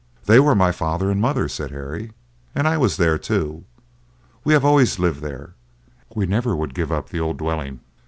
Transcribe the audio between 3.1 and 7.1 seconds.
too; we have always lived there—we never would give up